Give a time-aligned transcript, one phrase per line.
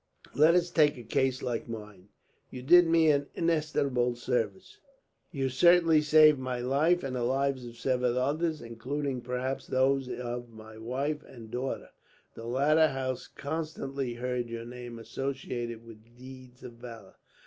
[0.35, 2.09] "Let us take a case like mine.
[2.49, 4.79] You did me an inestimable service.
[5.31, 10.49] You certainly saved my life, and the lives of several others; including, perhaps, those of
[10.49, 11.89] my wife and daughter.
[12.33, 17.17] The latter has constantly heard your name associated with deeds of valour.